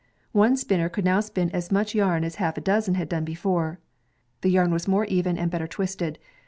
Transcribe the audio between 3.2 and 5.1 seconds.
before. The yam was more